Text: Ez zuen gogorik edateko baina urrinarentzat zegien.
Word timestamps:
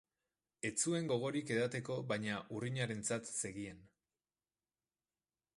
Ez 0.69 0.71
zuen 0.85 1.09
gogorik 1.11 1.51
edateko 1.57 1.99
baina 2.13 2.39
urrinarentzat 2.61 3.33
zegien. 3.35 3.87